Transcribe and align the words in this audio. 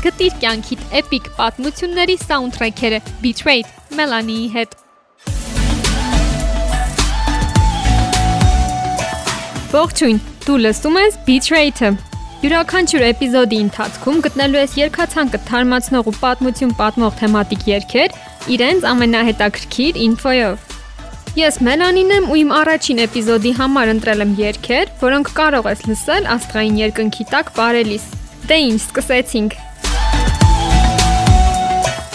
Գտիր 0.00 0.36
կյանքիդ 0.40 0.84
էպիկ 0.96 1.26
պատմությունների 1.36 2.14
սաունդթրեքերը. 2.22 3.00
Betrayed 3.20 3.66
Melanie-ի 3.98 4.46
հետ։ 4.54 4.76
Ողջույն, 9.74 10.22
դու 10.46 10.56
լսում 10.64 10.96
ես 11.02 11.20
Betrayed-ը։ 11.28 11.92
Յուրաքանչյուր 12.40 13.06
էպիզոդի 13.10 13.60
ընթացքում 13.66 14.24
գտնելու 14.24 14.60
ես 14.62 14.80
երկացանկը 14.80 15.44
թարմացնող 15.52 16.08
ու 16.08 16.18
պատմություն 16.24 16.76
պատմող 16.80 17.16
թեմատիկ 17.20 17.70
երգեր 17.74 18.18
իրենց 18.56 18.90
ամենահետաքրքիր 18.96 20.04
ինֆոյով։ 20.08 20.68
Ես 21.44 21.64
Մելանին 21.68 22.14
եմ 22.16 22.30
ու 22.32 22.38
իմ 22.40 22.54
առաջին 22.64 23.04
էպիզոդի 23.04 23.52
համար 23.60 23.92
ընտրել 24.00 24.24
եմ 24.24 24.36
երգեր, 24.40 24.94
որոնք 25.04 25.34
կարող 25.36 25.74
ես 25.76 25.88
լսել 25.92 26.30
աստղային 26.40 26.84
երկնքի 26.88 27.32
տակ 27.36 27.52
վարելիս։ 27.60 28.14
Դե 28.48 28.64
ինչ, 28.70 28.80
սկսեցինք։ 28.80 29.60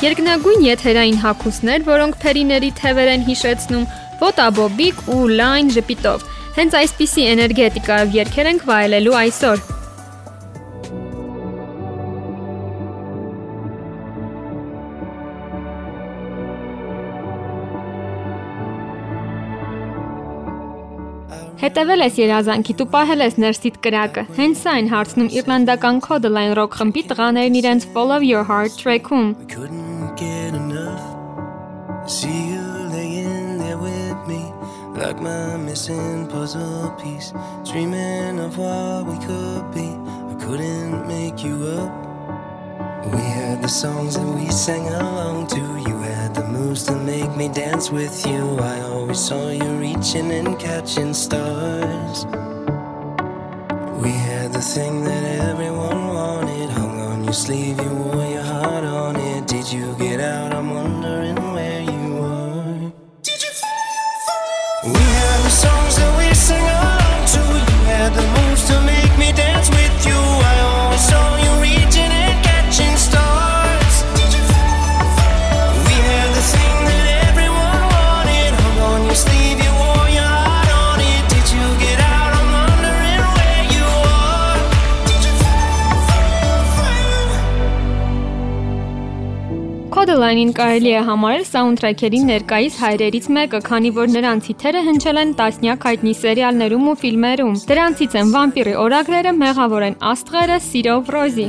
Երկնագույն 0.06 0.62
եթերային 0.62 1.16
հագուստներ, 1.18 1.84
որոնք 1.88 2.18
փերիների 2.22 2.68
թևեր 2.78 3.10
են 3.10 3.24
հիշեցնում, 3.26 3.86
ոտաբոբիկ 4.22 5.00
ու 5.16 5.22
լայն 5.40 5.72
ժպիտով։ 5.74 6.26
Հենց 6.60 6.76
այսպիսի 6.80 7.24
էներգետիկայով 7.32 8.14
երգեր 8.20 8.50
ենք 8.52 8.68
վայելելու 8.70 9.16
այսօր։ 9.22 9.64
Հետևել 21.66 22.06
ես 22.06 22.18
երազանքիդ 22.22 22.82
ու 22.84 22.88
պահել 22.94 23.26
ես 23.26 23.40
ներսիդ 23.42 23.82
կրակը։ 23.88 24.26
Հենց 24.38 24.62
սա 24.62 24.76
են 24.84 24.92
հարցնում 24.92 25.32
իռլանդական 25.40 26.04
Codeline 26.06 26.54
Rock 26.62 26.78
խմբի 26.78 27.06
տղաներն 27.10 27.60
իրենց 27.64 27.90
Follow 27.96 28.22
Your 28.22 28.46
Heart 28.46 28.78
track-ում։ 28.84 29.85
See 32.08 32.52
you 32.52 32.62
laying 32.90 33.58
there 33.58 33.78
with 33.78 34.28
me 34.28 34.54
like 34.96 35.20
my 35.20 35.58
missing 35.58 36.28
puzzle 36.28 36.92
piece 37.02 37.34
dreaming 37.70 38.40
of 38.40 38.58
what 38.58 39.06
we 39.08 39.18
could 39.26 39.72
be 39.74 39.90
I 40.32 40.36
couldn't 40.40 41.08
make 41.08 41.44
you 41.44 41.68
up 41.68 41.92
We 43.14 43.22
had 43.22 43.62
the 43.62 43.68
songs 43.68 44.16
that 44.16 44.26
we 44.26 44.50
sang 44.50 44.88
along 44.88 45.48
to. 45.48 45.62
You 45.90 45.98
had 46.00 46.34
the 46.36 46.44
moves 46.48 46.84
to 46.86 46.96
make 46.96 47.36
me 47.38 47.50
dance 47.50 47.92
with 47.92 48.26
you. 48.26 48.58
I 48.60 48.82
always 48.82 49.20
saw 49.20 49.50
you 49.52 49.70
reaching 49.78 50.32
and 50.32 50.58
catching 50.60 51.14
stars. 51.14 52.26
We 54.04 54.12
had 54.12 54.54
the 54.54 54.62
thing 54.62 55.04
that 55.04 55.24
everyone 55.50 56.08
wanted. 56.08 56.70
Hung 56.72 57.00
on 57.00 57.24
your 57.24 57.34
sleeve, 57.34 57.80
you 57.80 57.90
wore 57.90 58.25
Codeline-ին 90.26 90.54
կարելի 90.58 90.92
է 90.98 91.02
համարել 91.06 91.44
սաունդթրեքերի 91.46 92.20
ներկայիս 92.26 92.78
հայրերից 92.82 93.26
մեկը, 93.36 93.60
քանի 93.68 93.90
որ 93.94 94.08
նրանց 94.10 94.48
հիթերը 94.50 94.80
հնչել 94.88 95.20
են 95.22 95.34
տասնյակ 95.38 95.86
հայտնի 95.86 96.14
սերիալներում 96.22 96.88
ու 96.90 96.96
ֆիլմերում։ 97.02 97.60
Դրանցից 97.70 98.16
են 98.22 98.32
Վամպիրի 98.34 98.74
օրագրերը, 98.86 99.34
Մեղավոր 99.44 99.86
են 99.86 99.98
աստղերը, 100.12 100.58
Սիրով 100.70 101.14
Ռոզի։ 101.14 101.48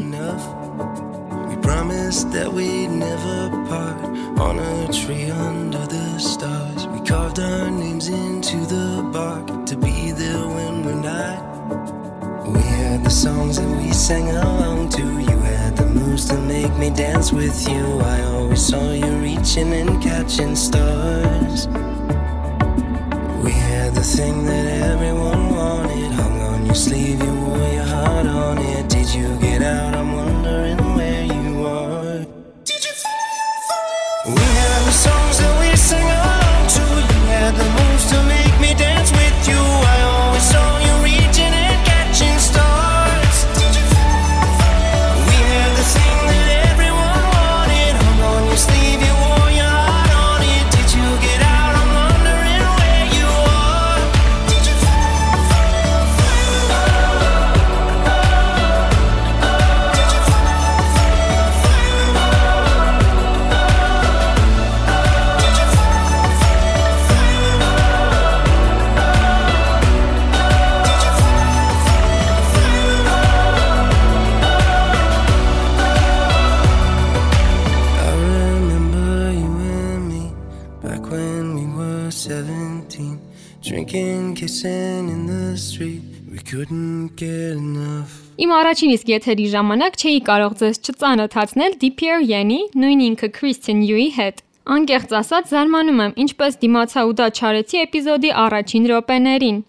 promised 1.66 2.30
that 2.32 2.52
we'd 2.52 2.92
never 2.92 3.38
part 3.66 3.98
on 4.38 4.60
a 4.60 4.92
tree 4.92 5.30
under 5.48 5.82
the 5.94 6.06
stars. 6.18 6.86
We 6.92 7.00
carved 7.00 7.40
our 7.40 7.70
names 7.70 8.06
into 8.08 8.58
the 8.74 9.02
bark 9.10 9.66
to 9.66 9.74
be 9.76 10.12
there 10.12 10.44
when 10.56 10.84
we're 10.84 11.02
not. 11.10 11.40
We 12.46 12.60
had 12.60 13.02
the 13.02 13.10
songs 13.24 13.56
that 13.58 13.72
we 13.80 13.90
sang 13.92 14.28
along 14.30 14.90
to. 14.90 15.02
You 15.02 15.45
had 16.16 16.28
to 16.28 16.38
make 16.38 16.74
me 16.78 16.88
dance 16.88 17.30
with 17.30 17.68
you. 17.68 18.00
I 18.00 18.22
always 18.22 18.66
saw 18.66 18.92
you 18.92 19.06
reaching 19.18 19.72
and 19.74 20.02
catching 20.02 20.56
stars. 20.56 21.68
We 23.44 23.52
had 23.52 23.94
the 23.94 24.02
thing 24.02 24.46
that 24.46 24.66
everyone 24.92 25.50
wanted. 25.50 26.12
Hung 26.12 26.40
on 26.40 26.64
your 26.64 26.74
sleeve, 26.74 27.22
you 27.22 27.34
wore 27.40 27.68
your 27.68 27.84
heart 27.84 28.26
on 28.26 28.58
it. 28.58 28.88
Did 28.88 29.12
you 29.14 29.36
get 29.40 29.62
out? 29.62 29.94
I'm 29.94 30.12
wondering 30.12 30.35
առաջին 88.56 88.92
իսկ 88.94 89.08
եթերի 89.12 89.46
ժամանակ 89.52 89.96
չէի 90.00 90.20
կարող 90.28 90.54
ձեզ 90.60 90.78
չծանոթացնել 90.86 91.76
DPR 91.82 92.22
Յենի, 92.30 92.60
նույն 92.80 93.02
ինքը 93.08 93.30
Christian 93.36 93.82
Yu-ի 93.84 94.08
հետ։ 94.16 94.44
Անկեղծ 94.76 95.16
ասած 95.20 95.52
զարմանում 95.52 96.04
եմ, 96.06 96.14
ինչպես 96.26 96.60
դիմացա 96.64 97.04
ու 97.10 97.16
դա 97.20 97.26
չարեցի 97.36 97.82
էպիզոդի 97.86 98.32
առաջին 98.46 98.88
րոպեներին։ 98.92 99.60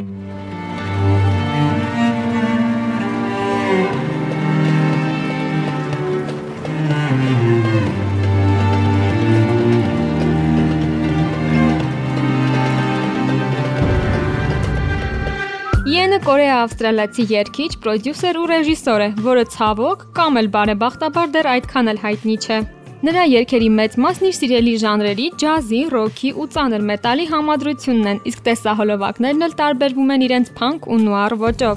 Յենը 16.17 16.29
կորեա-ավստրալիացի 16.33 17.23
երգիչ, 17.29 17.67
պրոդյուսեր 17.83 18.37
ու 18.41 18.45
ռեժիսոր 18.49 19.03
է, 19.05 19.09
որը 19.21 19.43
ցավոք 19.53 20.05
կամ 20.17 20.39
էլ 20.41 20.47
բարեբախտաբար 20.55 21.27
դեռ 21.35 21.49
այդքան 21.51 21.91
էլ 21.93 21.99
հայտնի 22.01 22.37
չէ։ 22.41 22.57
Նրա 23.05 23.25
երգերի 23.29 23.69
մեծ 23.77 23.97
մասն 24.01 24.25
իր 24.31 24.35
սիրելի 24.39 24.73
ժանրերի՝ 24.81 25.27
ջազի, 25.45 25.81
ռոքի 25.93 26.33
ու 26.41 26.49
ծանր 26.57 26.81
մետալի 26.89 27.25
համադրությունն 27.37 28.09
են, 28.17 28.21
իսկ 28.33 28.39
տեսահոլովակներն 28.49 29.45
էլ 29.45 29.53
տարբերվում 29.61 30.13
են 30.17 30.25
իրենց 30.33 30.47
փանկ 30.57 30.89
ու 30.89 31.01
նուար 31.05 31.37
ոճով։ 31.45 31.75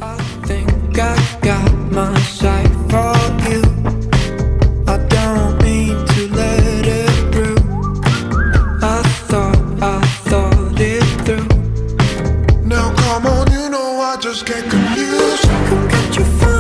you. 15.11 15.37
can 15.69 15.89
get 15.89 16.17
you 16.17 16.25
through. 16.25 16.60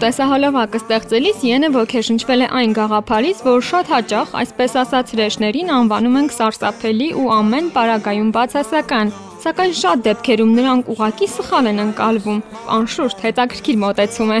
Տեսահոլովակը 0.00 0.78
ստեղծելիս 0.80 1.42
Յենը 1.44 1.68
ոգեշնչվել 1.74 2.44
է 2.44 2.46
այն 2.56 2.70
գաղափարից, 2.78 3.42
որ 3.44 3.64
շատ 3.68 3.90
հաճախ, 3.92 4.30
այսպես 4.40 4.76
ասած, 4.80 5.12
հրեշներին 5.12 5.72
անվանում 5.76 6.16
ենք 6.22 6.34
սարսափելի 6.38 7.08
ու 7.20 7.26
ամեն 7.36 7.68
պարագայում 7.76 8.30
բացասական։ 8.38 9.12
Սակայն 9.44 9.76
շատ 9.82 10.02
դեպքերում 10.08 10.56
նրանք 10.56 10.90
ուղակի 10.96 11.30
սխալ 11.36 11.70
են 11.74 11.84
ընկալվում։ 11.84 12.42
Անշուշտ 12.80 13.24
հետաքրքիր 13.28 13.80
մոտեցում 13.84 14.34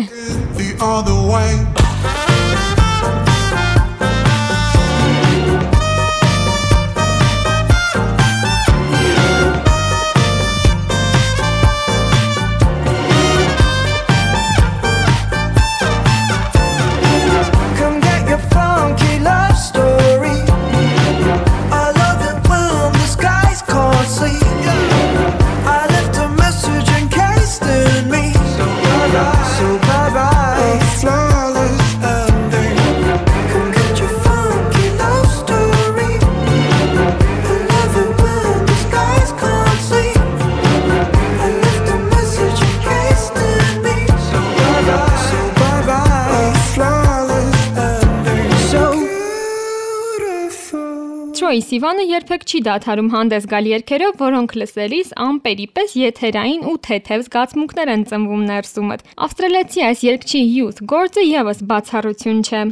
Թրոյի 51.60 51.76
Սիվանը 51.76 52.04
երբեք 52.08 52.44
չի 52.48 52.58
դադարում 52.64 53.08
հանդես 53.12 53.46
գալ 53.50 53.66
երգերով, 53.68 54.14
որոնք 54.16 54.52
լսելիս 54.60 55.10
ամպերի 55.24 55.66
պես 55.76 55.96
եթերային 56.00 56.62
ու 56.70 56.76
թեթև 56.86 57.24
զգացմունքներ 57.26 57.90
են 57.94 58.04
ծնվում 58.08 58.44
ներսումդ։ 58.48 59.04
Ավստրալիացի 59.26 59.84
այս 59.90 60.04
երգչի 60.08 60.40
Youth 60.40 60.80
գործը 60.92 61.24
եւս 61.26 61.60
բացառություն 61.68 62.40
չէ։ 62.48 62.62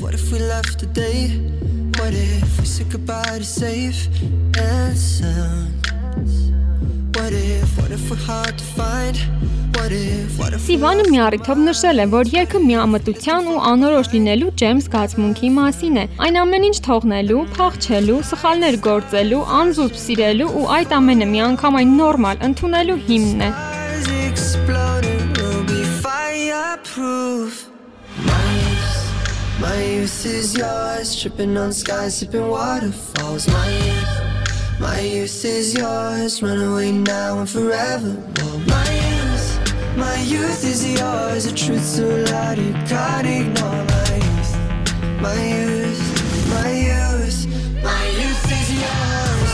What 0.00 0.16
if 0.16 0.24
we 0.32 0.40
left 0.40 0.80
today? 0.80 1.36
What 2.00 2.16
if 2.16 2.48
we 2.56 2.64
said 2.64 2.88
goodbye 2.88 3.36
to 3.36 3.44
safe 3.44 4.08
and 4.56 4.96
sound? 4.96 5.92
What 7.12 7.36
if, 7.36 7.76
what 7.76 7.92
if 7.92 8.08
we're 8.08 8.24
hard 8.24 8.56
to 8.56 8.64
find? 8.72 9.20
Սիվանը 9.74 11.04
մի 11.10 11.18
առիթով 11.24 11.58
նշել 11.60 12.02
է, 12.02 12.04
որ 12.12 12.28
երգը 12.30 12.58
միամտության 12.62 13.48
ու 13.52 13.56
անորոշ 13.70 14.08
լինելու 14.14 14.50
ջեմ 14.60 14.78
զգացմունքի 14.84 15.48
մասին 15.56 15.96
է։ 16.00 16.04
Այն 16.24 16.34
ամեն 16.42 16.66
ինչ 16.68 16.76
թողնելու, 16.86 17.42
փախչելու, 17.56 18.20
սխալներ 18.30 18.74
գործելու, 18.86 19.42
անզուսպ 19.60 19.96
սիրելու 20.04 20.50
ու 20.60 20.64
այդ 20.78 20.90
ամենը 20.98 21.26
միանգամայն 21.34 21.90
նորմալ 22.00 22.36
ընդունելու 22.48 22.98
հիմնն 23.08 23.40
է։. 23.44 23.46
My 26.04 28.52
youth, 28.62 28.94
my 29.60 29.80
is 30.04 30.54
yours, 30.56 31.08
tripping 31.20 31.56
on 31.56 31.72
skies, 31.72 32.16
sipping 32.18 32.48
waterfalls. 32.48 33.48
My 33.48 33.68
youth, 33.84 34.14
my 34.80 35.00
youth 35.00 35.44
is 35.44 35.74
yours, 35.74 36.42
run 36.42 36.60
away 36.62 36.92
now 36.92 37.38
and 37.40 37.48
forever. 37.48 38.16
My 38.68 38.84
youth, 38.84 38.93
my 39.96 40.16
youth 40.20 40.64
is 40.64 40.82
yours, 40.98 41.46
a 41.46 41.54
truth 41.54 41.84
so 41.84 42.06
loud 42.30 42.58
you 42.58 42.72
can't 42.86 43.26
ignore. 43.26 43.84
My 43.94 44.10
youth, 44.24 44.52
my 45.20 45.40
youth, 45.54 46.02
my 46.50 46.70
youth, 46.88 47.38
my 47.82 48.04
youth 48.20 48.46
is 48.58 48.68
yours. 48.82 49.52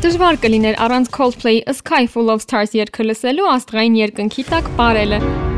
Դժվար 0.00 0.40
կլիներ 0.40 0.80
առանց 0.80 1.12
Coldplay 1.12 1.60
A 1.68 1.76
Sky 1.76 2.06
Full 2.08 2.32
of 2.32 2.40
Stars 2.46 2.72
երգը 2.74 3.10
լսելու 3.10 3.52
աստղային 3.52 4.00
երկնքի 4.00 4.48
տակ 4.48 4.74
ապարելը։ 4.74 5.49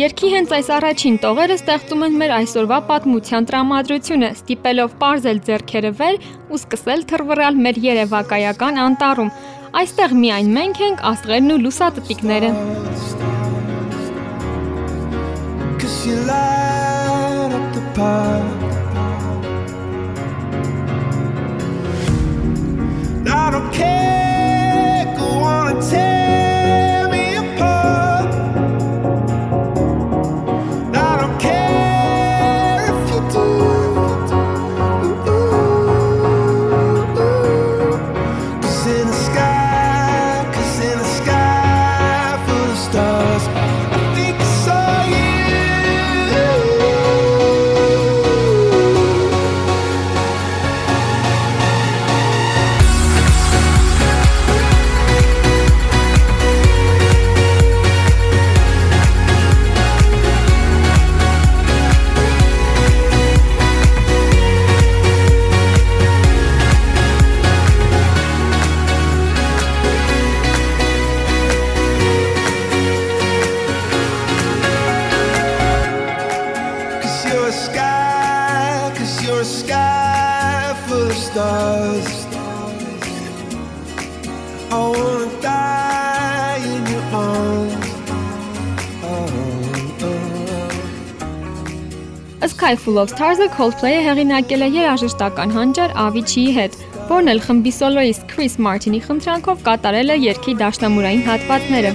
Երկի 0.00 0.28
հենց 0.32 0.52
այս 0.56 0.68
առաջին 0.72 1.16
տողերը 1.20 1.56
ստեղծում 1.58 2.04
են 2.06 2.14
մեր 2.16 2.30
այսօրվա 2.38 2.76
պատմության 2.88 3.46
տրամադրությունը, 3.50 4.28
ստիպելով 4.38 4.94
parzել 5.02 5.40
ձեռքերը 5.48 5.90
վեր 5.98 6.16
ու 6.48 6.60
սկսել 6.60 7.04
թռվռալ 7.10 7.58
մեր 7.66 7.80
երևակայական 7.84 8.80
անտառում։ 8.86 9.28
Այստեղ 9.82 10.14
միայն 10.22 10.48
մենք 10.56 10.80
ենք 10.86 11.04
աստղերն 11.12 11.52
ու 11.52 11.60
լուսատտիկները։ 11.66 12.50
Cause 15.76 16.06
you 16.08 16.16
light 16.24 17.52
up 17.52 17.66
the 17.76 17.84
park. 17.92 18.48
I 23.28 23.50
don't 23.52 23.70
care, 23.76 25.04
go 25.20 25.28
on 25.44 25.76
and 25.76 25.84
tear 25.84 26.21
Sky 92.48 92.74
Full 92.74 92.98
of 92.98 93.10
Stars-ը 93.12 93.46
Coldplay-ը 93.54 94.00
hեղինակել 94.02 94.64
է 94.66 94.68
երաժշտական 94.74 95.52
հանճար 95.54 95.94
Avicii-ի 96.04 96.54
հետ, 96.56 96.78
որն 97.10 97.32
էլ 97.34 97.42
խմբի 97.46 97.72
սոլոիստ 97.76 98.26
Chris 98.32 98.58
Martin-ի 98.66 99.00
խնդրանքով 99.06 99.62
կատարել 99.68 100.14
է 100.16 100.18
երգի 100.26 100.56
դաշնամուրային 100.64 101.24
հատվածները։ 101.30 101.90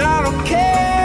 I 0.00 0.22
don't 0.22 0.46
care. 0.46 0.97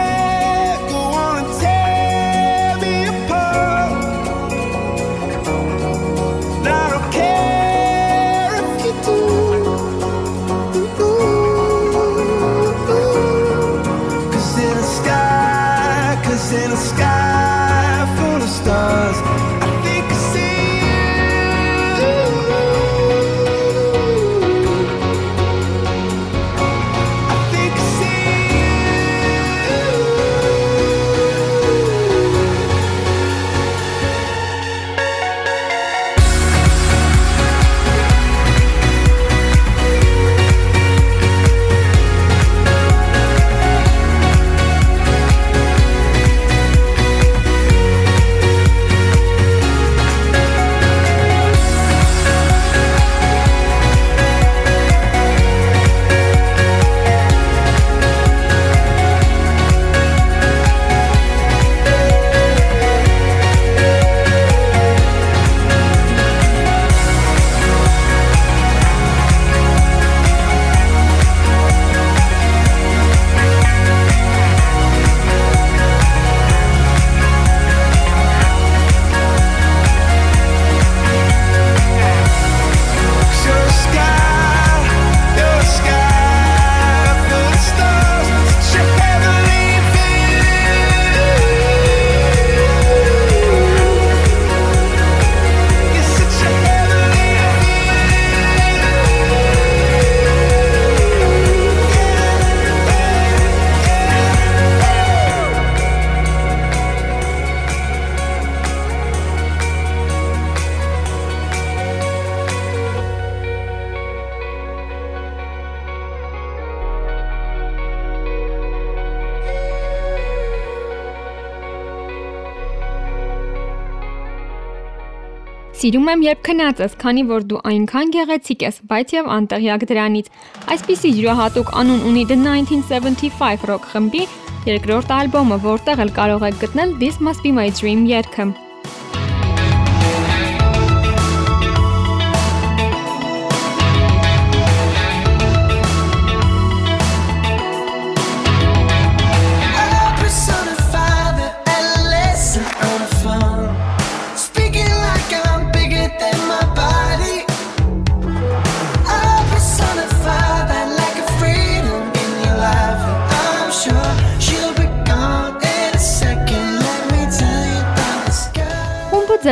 Սիրում 125.74 126.10
եմ, 126.12 126.20
երբ 126.22 126.42
քնած 126.46 126.80
ես, 126.84 126.92
քանի 127.02 127.22
որ 127.26 127.46
դու 127.50 127.60
այնքան 127.70 128.12
գեղեցիկ 128.14 128.60
ես, 128.62 128.76
բայց 128.92 129.14
եւ 129.16 129.30
անտեղյակ 129.36 129.86
դրանից։ 129.90 130.28
Այսպիսի 130.74 131.10
յուրահատուկ 131.18 131.72
անուն 131.82 132.04
ունի 132.10 132.26
The 132.30 132.38
1975 132.44 133.66
rock 133.72 133.88
խմբի 133.90 134.26
երկրորդ 134.70 135.16
ալբոմը, 135.18 135.58
որտեղ 135.66 136.04
էլ 136.06 136.14
կարող 136.20 136.46
եք 136.52 136.60
գտնել 136.62 137.00
This 137.02 137.18
Must 137.18 137.42
Be 137.42 137.50
My 137.58 137.72
Dream 137.74 138.06
երգը։ 138.06 138.63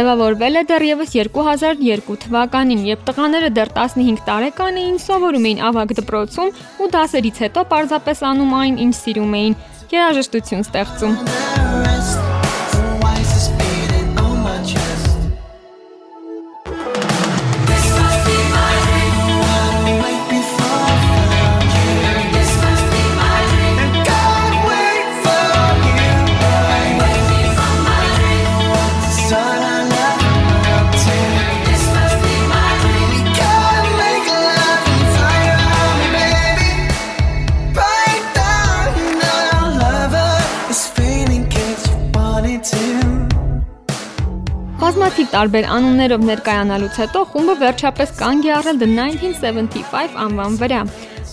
ձևավորվել 0.03 0.59
է 0.59 0.63
դեռևս 0.67 1.13
2002 1.15 2.17
թվականին, 2.25 2.81
երբ 2.89 3.05
տղաները 3.07 3.51
դեռ 3.59 3.71
15 3.77 4.25
տարեկան 4.27 4.81
էին, 4.83 4.97
սովորում 5.05 5.47
էին 5.51 5.63
ավագ 5.69 5.95
դպրոցում 6.01 6.51
ու 6.83 6.91
դասերից 6.97 7.39
հետո 7.47 7.65
պարզապես 7.71 8.25
անում 8.33 8.59
այն, 8.63 8.83
ինչ 8.89 8.95
սիրում 8.99 9.39
էին՝ 9.39 9.57
երաժշտություն 9.95 10.67
ստեղծում։ 10.67 12.22
տարբեր 45.33 45.67
անուններով 45.77 46.25
ներկայանալուց 46.29 46.99
հետո 47.03 47.21
խումբը 47.33 47.55
վերջապես 47.63 48.11
կանգ 48.19 48.47
է 48.49 48.53
առել 48.59 48.77
The 48.83 48.89
1975 48.93 50.19
անվան 50.27 50.59
վրա։ 50.61 50.81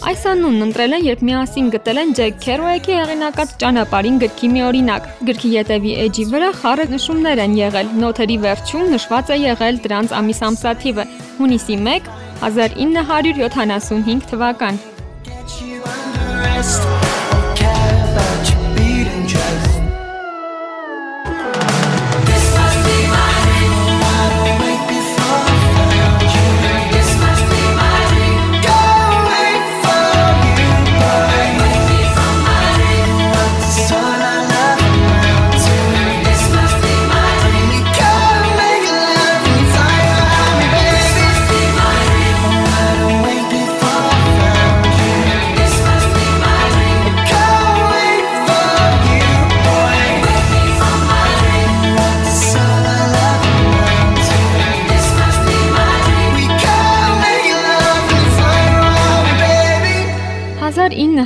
Այս 0.10 0.22
անունն 0.32 0.63
ընտրել 0.63 0.96
են, 0.96 1.03
երբ 1.10 1.22
միասին 1.27 1.65
գտել 1.74 1.98
են 2.00 2.13
Ջեք 2.15 2.38
Քերոեքի 2.46 2.94
հեղինակած 2.96 3.50
ճանապարհին 3.60 4.20
գրքի 4.24 4.50
մի 4.53 4.62
օրինակ։ 4.70 5.10
Գրքի 5.27 5.50
ետևի 5.58 5.91
էջի 6.06 6.25
վրա 6.32 6.51
խառը 6.62 6.86
նշումներ 6.94 7.41
են 7.44 7.58
եղել։ 7.60 7.88
Նոթերի 8.00 8.38
վերջում 8.46 8.86
նշված 8.96 9.34
է 9.36 9.38
եղել 9.44 9.82
դրանց 9.84 10.15
ամիս 10.20 10.39
ամսաթիվը՝ 10.50 11.03
հունիսի 11.41 11.75
1 11.84 12.08
1975 12.48 14.32
թվական։ 14.32 14.79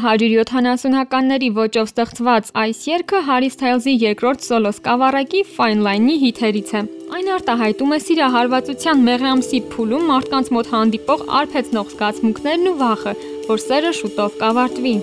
1970-ականների 0.04 1.50
ոճով 1.56 1.88
ստեղծված 1.88 2.50
այս 2.64 2.82
երգը 2.90 3.22
Հարի 3.30 3.52
Սթայլզի 3.54 3.94
երկրորդ 4.02 4.44
սոլո 4.48 4.74
սկավառակի 4.76 5.44
Fine 5.54 5.86
Line-ի 5.88 6.18
հիթերից 6.26 6.76
է։ 6.76 6.84
Այն 7.14 7.32
արտահայտում 7.38 7.96
է 7.96 8.02
սիրահարվածության 8.10 9.08
մեղրամսի 9.08 9.64
փուլում 9.72 10.08
մարդկանց 10.12 10.54
մոտ 10.60 10.72
հանդիպող 10.76 11.28
արբեցնող 11.40 11.92
զգացմունքներն 11.96 12.72
ու 12.74 12.78
վախը, 12.84 13.18
որ 13.48 13.68
սերը 13.70 13.98
շուտով 14.04 14.40
կավարտվի։ 14.44 14.98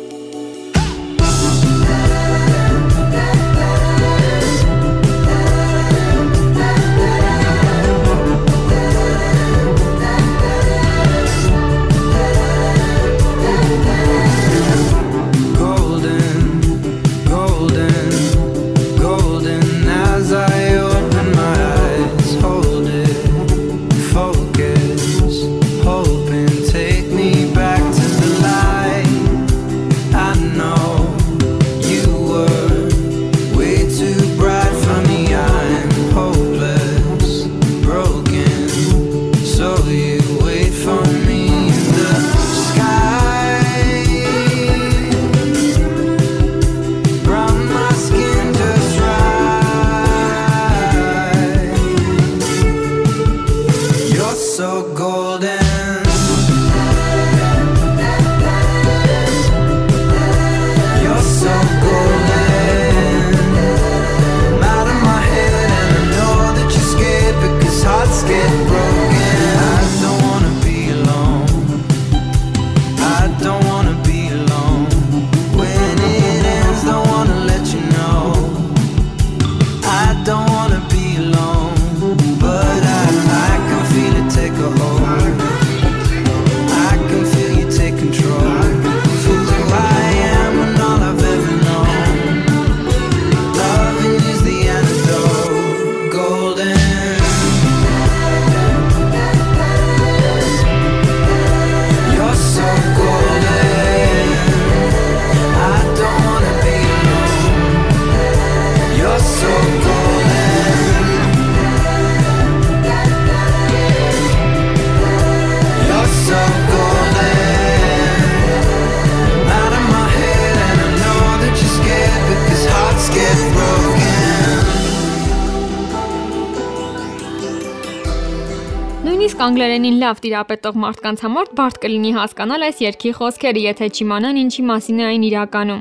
Նույնիսկ 129.40 129.56
անգլերենին 129.56 129.94
լավ 130.02 130.18
տիրապետող 130.20 130.74
մարդկանց 130.82 131.20
համար 131.24 131.46
բարդ 131.56 131.76
կլինի 131.80 132.10
հասկանալ 132.12 132.64
այս 132.66 132.82
երգի 132.84 133.12
խոսքերը, 133.16 133.62
եթե 133.70 133.88
չիմանան 133.96 134.40
ինչի 134.40 134.64
մասին 134.68 135.00
է 135.00 135.06
այն 135.06 135.24
իրականում։ 135.30 135.80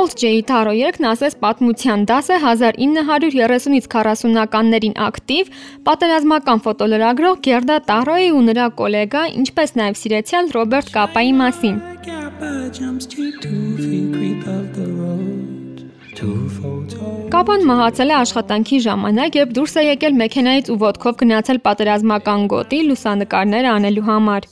Old 0.00 0.16
J-ի 0.18 0.42
Taro 0.48 0.72
երգն 0.74 1.06
ասես 1.12 1.38
պատմության 1.44 2.02
դաս 2.10 2.32
է 2.34 2.40
1930-ից 2.42 3.86
40-ականներին 3.94 4.98
ակտիվ 5.06 5.54
պատերազմական 5.86 6.66
ֆոտոլրագրող 6.66 7.40
Գերդա 7.46 7.80
Տարոյի 7.94 8.30
ու 8.34 8.44
նրա 8.50 8.68
գոլեգա, 8.82 9.26
ինչպես 9.38 9.78
նաև 9.78 10.02
սիրեցյալ 10.02 10.54
Ռոբերտ 10.58 10.94
Կապայի 10.98 11.36
մասին։ 11.46 11.82
Kappa 12.06 12.50
jumps 12.74 13.06
to 13.06 13.30
two 13.38 13.76
feet 13.78 14.10
creep 14.14 14.42
up 14.50 14.66
the 14.74 14.86
road. 14.98 15.45
Կապան 16.16 17.64
մահացել 17.68 18.12
է 18.12 18.14
աշխատանքի 18.16 18.78
ժամանակ, 18.86 19.34
երբ 19.40 19.50
դուրս 19.56 19.74
է 19.76 19.82
եկել 19.86 20.14
մեքենայից 20.20 20.70
ու 20.72 20.78
ոտքով 20.82 21.18
գնացել 21.22 21.58
պատերազմական 21.66 22.46
գոտի 22.52 22.78
լուսանկարներ 22.86 23.68
անելու 23.72 24.06
համար։ 24.06 24.48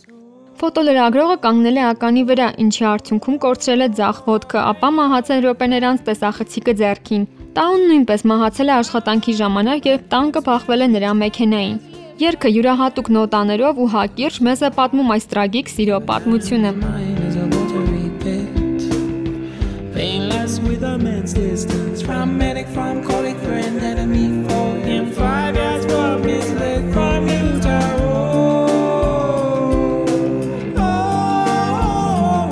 Ֆոտոլրագրողը 0.61 1.37
կանգնել 1.45 1.79
է 1.81 1.85
ականի 1.85 2.23
վրա, 2.29 2.49
ինչի 2.65 2.85
արդյունքում 2.91 3.39
կորցրել 3.45 3.85
է 3.85 3.89
ձախ 3.99 4.21
ոտքը, 4.29 4.61
ապա 4.75 4.89
մահացել 4.99 5.41
րոպեներ 5.45 5.87
անց 5.89 6.05
տեսախցիկը 6.09 6.75
ձեռքին։ 6.81 7.27
Տաուն 7.59 7.83
նույնպես 7.91 8.25
մահացել 8.31 8.69
է 8.71 8.75
աշխատանքի 8.85 9.35
ժամանակ, 9.41 9.89
երբ 9.91 10.07
տանկը 10.15 10.41
փախվել 10.47 10.85
է 10.85 10.89
նրա 10.95 11.11
մեքենային։ 11.25 11.77
Երգը 12.23 12.49
յուրահատուկ 12.55 13.09
նոտաներով 13.19 13.79
ու 13.83 13.91
հակիրճ 13.95 14.37
մեզ 14.47 14.61
է 14.63 14.71
պատմում 14.79 15.13
այս 15.15 15.25
տրագիկ 15.35 15.67
սիրո 15.75 15.99
պատմությունը։ 16.13 16.71
Is 20.75 20.83
a 20.83 20.87
with 20.87 21.01
immense 21.01 21.33
distance. 21.33 22.03
From 22.03 22.37
medic, 22.37 22.67
from 22.67 23.05
colleague, 23.05 23.37
friend, 23.37 23.81
enemy, 23.81 24.43
foe. 24.49 24.75
In 24.75 25.13
five 25.13 25.55
years 25.55 25.87
from 25.87 26.25
his 26.25 26.53
leg, 26.55 26.93
from 26.93 27.29
Utah. 27.29 27.95
Oh. 30.77 32.51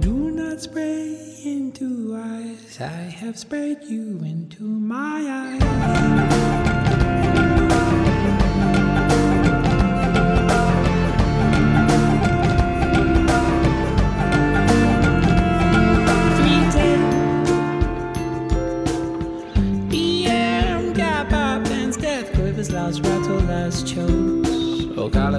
Do 0.00 0.32
not 0.32 0.60
spray 0.60 1.16
into 1.44 2.16
eyes. 2.16 2.80
I 2.80 3.14
have 3.20 3.38
sprayed 3.38 3.84
you 3.84 4.18
into 4.24 4.64
my 4.64 5.60
eyes. 5.60 6.21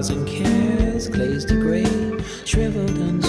thousand 0.04 0.28
cares, 0.28 1.08
glazed 1.08 1.48
to 1.48 1.56
gray, 1.62 1.86
shriveled 2.44 2.98
and 2.98 3.23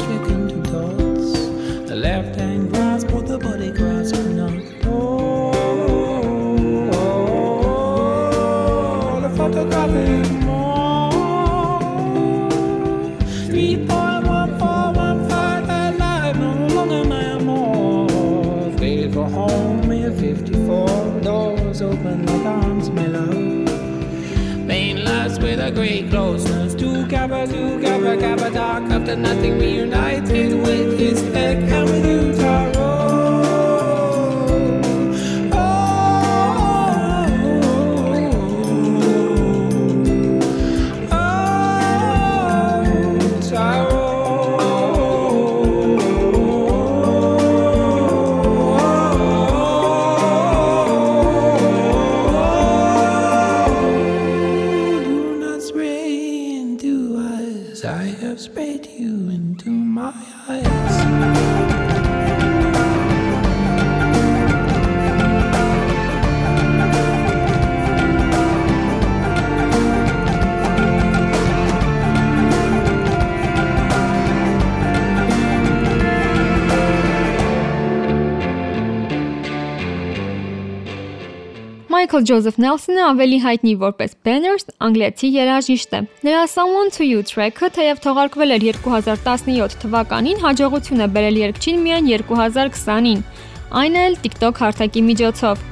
the 25.64 25.70
great 25.70 26.10
closeness 26.10 26.74
to 26.74 27.06
Kappa, 27.06 27.46
to 27.46 27.80
Kappa, 27.80 28.16
Kappa, 28.18 28.50
dark. 28.50 28.84
After 28.90 29.16
nothing 29.16 29.58
reunited 29.58 30.52
with 30.60 30.98
his 30.98 31.22
egg 31.34 31.62
and 31.62 31.84
with 31.88 32.04
Utah. 32.04 32.83
Մայքլ 82.14 82.26
Ջոզեֆ 82.30 82.58
Նելսոնը 82.62 83.00
ավելի 83.10 83.38
հայտնի 83.42 83.70
որպես 83.80 84.12
Banners 84.22 84.68
անգլիացի 84.86 85.30
երաժիշտ 85.34 85.94
է։ 85.98 86.00
Նրա 86.22 86.42
Someone 86.52 86.92
to 86.94 87.02
You 87.02 87.24
track-ը 87.26 87.70
թեև 87.74 88.02
թողարկվել 88.04 88.54
էր 88.54 88.66
2017 88.86 89.74
թվականին, 89.82 90.38
հաջողություն 90.44 91.02
է 91.02 91.08
բերել 91.16 91.40
երգչին 91.42 91.82
միայն 91.82 92.12
2020-ին, 92.22 93.24
այն 93.82 93.98
էլ 94.04 94.14
TikTok 94.22 94.62
հարթակի 94.62 95.02
միջոցով։ 95.10 95.66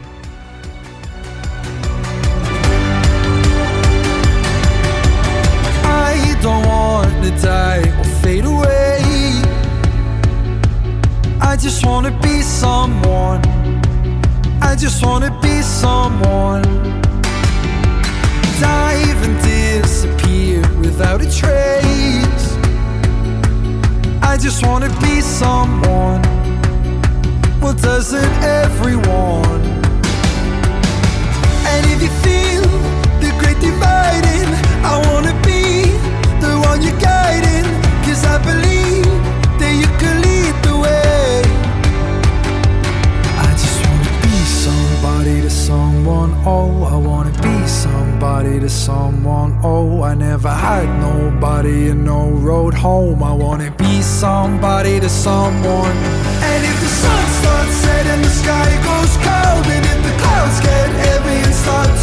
I 5.94 6.34
don't 6.42 6.66
want 6.66 7.14
to 7.22 7.30
die 7.38 7.86
or 7.86 8.10
fade 8.18 8.50
away. 8.50 8.98
I 11.38 11.54
just 11.54 11.86
want 11.86 12.10
to 12.10 12.14
be 12.18 12.42
someone. 12.42 13.61
I 14.64 14.76
just 14.76 15.04
want 15.04 15.24
to 15.24 15.30
be 15.40 15.60
someone. 15.60 16.62
Dive 18.60 19.20
and 19.26 19.36
disappear 19.42 20.60
without 20.80 21.20
a 21.20 21.28
trace. 21.40 22.46
I 24.22 24.38
just 24.40 24.64
want 24.64 24.84
to 24.84 24.90
be 25.00 25.20
someone. 25.20 26.22
Well, 27.60 27.74
doesn't 27.74 28.32
everyone? 28.42 29.62
And 31.72 31.82
if 31.92 32.00
you 32.00 32.12
feel 32.26 32.62
the 33.20 33.30
great 33.40 33.58
dividing, 33.60 34.48
I 34.90 34.94
wanna 35.08 35.34
be 35.44 35.90
the 36.40 36.52
one 36.68 36.82
you're 36.82 37.00
guiding. 37.00 37.66
Cause 38.04 38.24
I 38.24 38.38
believe 38.50 39.12
that 39.60 39.74
you 39.80 39.88
can 39.98 40.22
lead 40.22 40.31
someone. 45.72 46.32
Oh, 46.44 46.84
I 46.94 46.96
wanna 47.08 47.34
be 47.48 47.56
somebody 47.66 48.54
to 48.64 48.70
someone. 48.88 49.50
Oh, 49.62 50.02
I 50.10 50.12
never 50.28 50.52
had 50.68 50.88
nobody 51.08 51.78
and 51.90 52.04
no 52.04 52.20
road 52.48 52.74
home. 52.74 53.20
I 53.30 53.32
wanna 53.44 53.70
be 53.84 53.94
somebody 54.22 54.94
to 55.04 55.10
someone. 55.26 55.96
And 56.50 56.60
if 56.70 56.76
the 56.84 56.92
sun 57.02 57.24
starts 57.40 57.76
setting, 57.84 58.20
the 58.28 58.34
sky 58.42 58.68
goes 58.88 59.14
cold, 59.26 59.66
and 59.76 59.84
if 59.92 60.00
the 60.08 60.14
clouds 60.22 60.58
get 60.68 60.88
heavy 61.06 61.38
and 61.46 61.54
start 61.64 62.01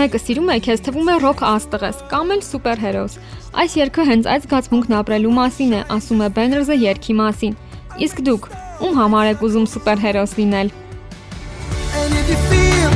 մեկը 0.00 0.18
սիրում 0.20 0.50
է, 0.50 0.54
քեզ 0.64 0.82
թվում 0.86 1.08
է 1.12 1.14
ռոք 1.20 1.40
աստղես 1.44 1.98
կամ 2.08 2.30
էլ 2.34 2.42
սուպերհերոս։ 2.46 3.16
Այս 3.60 3.76
երգը 3.80 4.06
հենց 4.10 4.28
այդ 4.32 4.46
զգացմունքն 4.46 4.96
ապրելու 5.00 5.34
մասին 5.36 5.74
է, 5.76 5.80
ասում 5.96 6.24
է 6.24 6.28
Banners-ը 6.40 6.78
երգի 6.80 7.16
մասին։ 7.20 7.56
Իսկ 8.08 8.24
դուք 8.30 8.50
ում 8.80 9.00
համար 9.00 9.32
եք 9.34 9.44
ուզում 9.50 9.70
սուպերհերոս 9.76 10.36
լինել։ 10.40 10.72
And 12.00 12.14
if 12.16 12.30
you 12.32 12.38
feel 12.48 12.90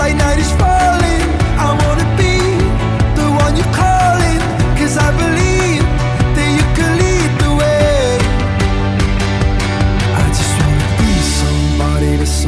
like 0.00 0.16
night 0.16 0.40
is 0.40 0.52
falling, 0.56 1.26
I 1.60 1.76
wanna 1.84 2.07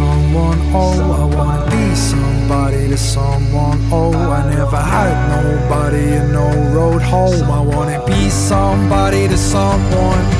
someone. 0.00 0.58
Oh, 0.72 0.98
I 1.20 1.24
wanna 1.36 1.70
be 1.70 1.94
somebody 1.94 2.88
to 2.88 2.96
someone. 2.96 3.78
Oh, 3.92 4.14
I 4.38 4.40
never 4.56 4.80
had 4.94 5.14
nobody 5.36 6.06
and 6.18 6.32
no 6.32 6.46
road 6.76 7.02
home. 7.02 7.48
I 7.58 7.60
wanna 7.72 8.00
be 8.06 8.22
somebody 8.30 9.22
to 9.32 9.38
someone. 9.54 10.39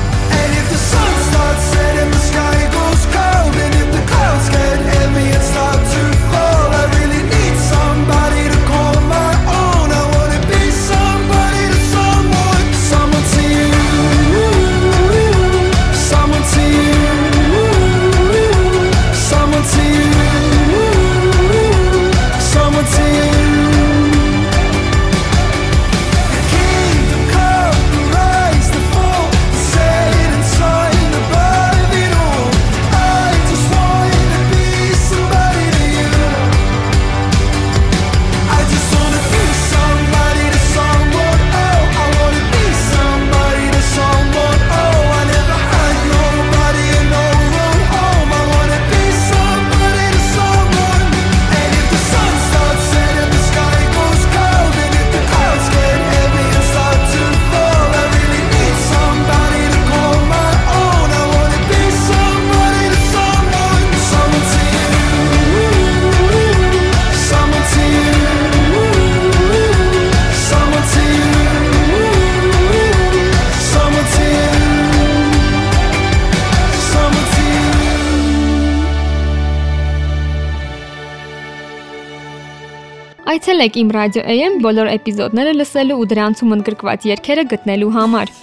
Այցելեք 83.31 83.77
իմ 83.79 83.91
ռադիո 83.95 84.21
AM 84.31 84.55
բոլոր 84.59 84.89
էպիզոդները 84.91 85.51
լսելու 85.55 85.97
ու 86.01 86.07
դրանցում 86.11 86.55
ընդգրկված 86.55 87.05
երգերը 87.07 87.45
գտնելու 87.53 87.91
համար։ 87.95 88.33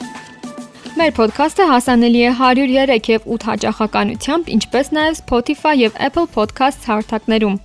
Մեր 0.96 1.10
ոդքասթը 1.18 1.66
հասանելի 1.72 2.22
է 2.24 2.30
103 2.38 3.10
եւ 3.12 3.26
8 3.34 3.44
հաճախականությամբ, 3.50 4.48
ինչպես 4.54 4.90
նաեւ 4.96 5.18
Spotify 5.18 5.74
եւ 5.82 6.00
Apple 6.08 6.26
Podcasts 6.38 6.88
հարթակներում։ 6.88 7.60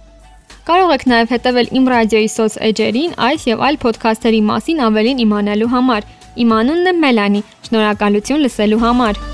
Կարող 0.68 0.94
եք 0.98 1.08
նաև 1.14 1.34
հետևել 1.38 1.72
իմ 1.80 1.90
ռադիոյի 1.96 2.30
սոցէջերին 2.36 3.18
այս 3.30 3.48
եւ 3.54 3.66
այլ 3.70 3.82
ոդքասթերի 3.88 4.44
մասին 4.52 4.86
ավելին 4.90 5.24
իմանալու 5.24 5.74
համար։ 5.78 6.12
Իմ 6.44 6.54
անունն 6.60 6.92
է 6.92 6.98
Մելանի։ 7.00 7.44
Շնորհակալություն 7.70 8.48
լսելու 8.50 8.84
համար։ 8.84 9.26